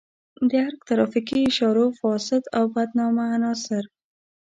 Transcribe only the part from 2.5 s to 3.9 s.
او بدنامه عناصر.